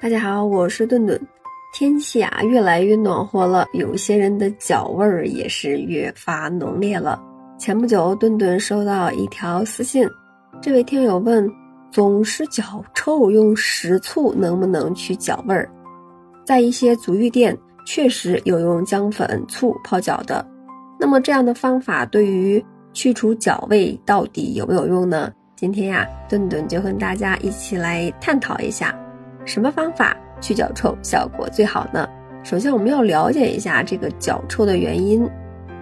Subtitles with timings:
[0.00, 1.20] 大家好，我是顿顿。
[1.74, 7.20] 天气啊越来越暖和了，有些人的脚味儿也是越发浓烈了。
[7.58, 10.08] 前不久，顿顿收到一条私信，
[10.62, 11.50] 这位听友问：
[11.90, 15.68] 总是脚臭，用食醋能不能去脚味儿？
[16.46, 20.46] 在一些足浴店确实有用姜粉、醋泡脚的，
[20.96, 25.32] 那么这样的方法对于去除脚味到底有没有用呢？
[25.56, 28.96] 今天呀，顿顿就跟大家一起来探讨一下。
[29.48, 32.06] 什么方法去脚臭效果最好呢？
[32.44, 35.26] 首先，我们要了解一下这个脚臭的原因。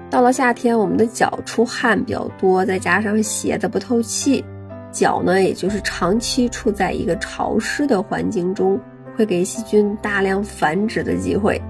[0.09, 4.45] 到了夏天，我们的脚出汗比较多，再加上鞋子不透气，
[4.93, 8.79] 脚呢也就是长期处在一个潮湿的环境中，
[9.17, 11.61] 会给细菌大量繁殖的机会。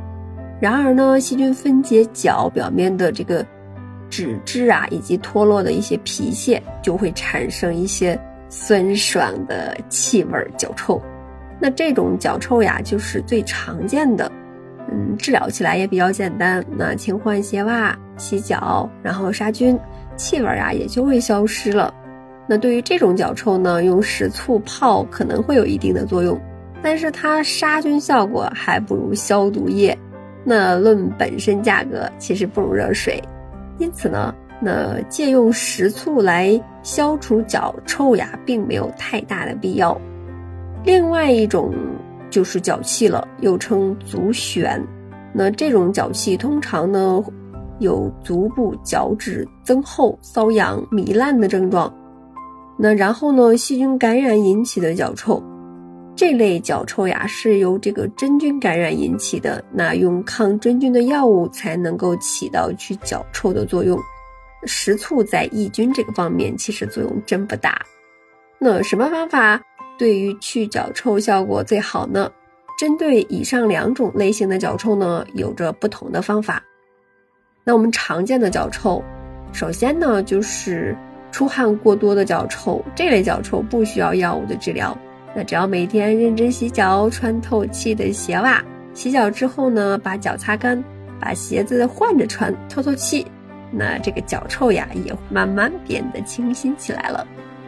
[0.60, 3.44] 然而呢，细菌分解脚表面的这个
[4.10, 8.18] 脂质啊，以及脱落的一些皮屑，就会产生一些
[8.50, 11.00] 酸爽的气味，脚臭。
[11.58, 14.30] 那这种脚臭呀，就是最常见的，
[14.90, 16.64] 嗯，治疗起来也比较简单。
[16.76, 19.78] 那勤换鞋袜、洗脚，然后杀菌，
[20.16, 21.92] 气味啊也就会消失了。
[22.46, 26.38] 那对于这种脚臭呢，用食醋泡可能会有一定的作用，
[26.82, 29.96] 但是它杀菌效果还不如消毒液。
[30.44, 33.20] 那论本身价格，其实不如热水。
[33.78, 40.00] 因此呢，那借用食醋来消除脚臭呀，并没有太大的必要。
[40.86, 41.74] 另外一种
[42.30, 44.80] 就是脚气了，又称足癣。
[45.34, 47.20] 那这种脚气通常呢
[47.80, 51.92] 有足部脚趾增厚、瘙痒、糜烂的症状。
[52.78, 55.42] 那然后呢，细菌感染引起的脚臭，
[56.14, 59.64] 这类脚臭呀是由这个真菌感染引起的。
[59.72, 63.98] 那用抗真菌的药物才能够起到去脚臭的作用。
[64.66, 67.84] 食醋在抑菌这个方面其实作用真不大。
[68.60, 69.60] 那什么方法？
[69.98, 72.30] 对于去脚臭效果最好呢？
[72.78, 76.62] 针对以上两种类型的脚臭呢，有着不同的方法。
[77.64, 79.02] 那我们常见的脚臭，
[79.52, 80.94] 首先呢就是
[81.32, 84.96] 出汗过多的脚臭，这类脚臭不需要药物的治疗，
[85.34, 90.84] 那只要每天认真洗脚，穿透气的鞋袜，洗脚之后呢把脚擦干，
[91.18, 93.26] 把鞋子换着穿，透透气，
[93.72, 97.26] 那这个脚臭呀也慢慢变得清新起来了。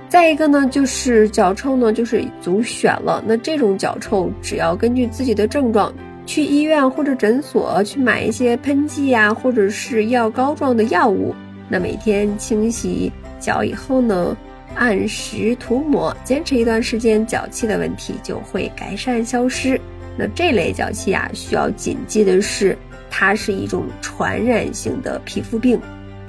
[0.08, 3.22] 再一个呢，就是脚臭呢，就是足癣了。
[3.26, 5.92] 那这种脚臭，只要根据自己的症状，
[6.24, 11.34] 去医院或者诊所去买一些喷剂呀，或者是药膏状的药物。
[11.68, 14.34] 那每天清洗脚以后呢，
[14.74, 19.78] 按时涂抹，坚持一段时间，脚气的问题就会改善消失。
[20.16, 22.76] 那这类脚气啊，需要谨记的是，
[23.10, 25.78] 它是一种传染性的皮肤病，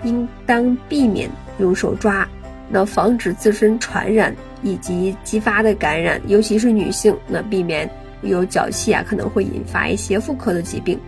[0.04, 1.30] 应当避免
[1.60, 2.28] 用手抓。
[2.70, 7.90] 那防止自身传染以及激发的感染，尤其是女性，那避免
[8.22, 11.00] 有脚气啊，可能会引发一些妇科的疾病。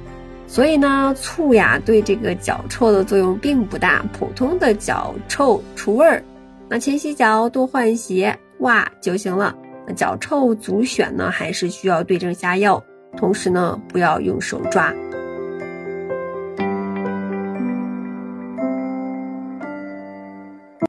[0.48, 6.22] 所以呢，醋呀对这个脚臭的作用并不大，普通的脚臭除味儿，
[6.68, 9.56] 那勤洗脚多换鞋袜就行了。
[9.88, 12.84] 那脚臭足癣呢，还是需要对症下药，
[13.16, 14.94] 同时呢，不要用手抓。